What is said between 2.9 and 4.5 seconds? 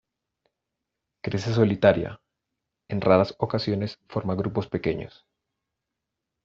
raras ocasiones, forma